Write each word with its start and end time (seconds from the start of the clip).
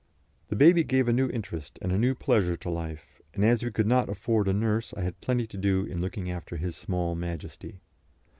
The 0.47 0.55
baby 0.55 0.83
gave 0.83 1.07
a 1.07 1.13
new 1.13 1.29
interest 1.29 1.77
and 1.79 1.91
a 1.91 1.97
new 1.99 2.15
pleasure 2.15 2.57
to 2.57 2.71
life, 2.71 3.21
and 3.35 3.45
as 3.45 3.61
we 3.61 3.69
could 3.69 3.85
not 3.85 4.09
afford 4.09 4.47
a 4.47 4.51
nurse 4.53 4.95
I 4.97 5.01
had 5.01 5.21
plenty 5.21 5.45
to 5.45 5.57
do 5.57 5.85
in 5.85 6.01
looking 6.01 6.27
after 6.31 6.57
his 6.57 6.75
small 6.75 7.13
majesty. 7.13 7.81